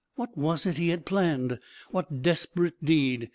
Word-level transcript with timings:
What 0.15 0.35
was 0.35 0.65
it 0.65 0.77
he 0.77 0.89
had 0.89 1.05
planned? 1.05 1.59
What 1.91 2.23
desperate 2.23 2.83
deed 2.83 3.29